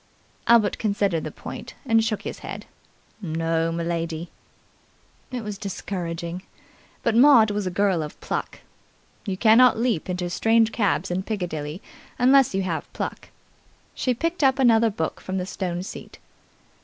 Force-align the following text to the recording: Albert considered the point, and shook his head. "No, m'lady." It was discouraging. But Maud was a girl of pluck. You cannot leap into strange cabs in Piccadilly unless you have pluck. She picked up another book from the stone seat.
Albert 0.47 0.79
considered 0.79 1.23
the 1.23 1.29
point, 1.31 1.75
and 1.85 2.03
shook 2.03 2.23
his 2.23 2.39
head. 2.39 2.65
"No, 3.21 3.71
m'lady." 3.71 4.29
It 5.29 5.43
was 5.43 5.59
discouraging. 5.59 6.41
But 7.03 7.15
Maud 7.15 7.51
was 7.51 7.67
a 7.67 7.69
girl 7.69 8.01
of 8.01 8.19
pluck. 8.19 8.61
You 9.27 9.37
cannot 9.37 9.77
leap 9.77 10.09
into 10.09 10.27
strange 10.31 10.71
cabs 10.71 11.11
in 11.11 11.21
Piccadilly 11.21 11.83
unless 12.17 12.55
you 12.55 12.63
have 12.63 12.91
pluck. 12.93 13.29
She 13.93 14.15
picked 14.15 14.43
up 14.43 14.57
another 14.57 14.89
book 14.89 15.21
from 15.21 15.37
the 15.37 15.45
stone 15.45 15.83
seat. 15.83 16.17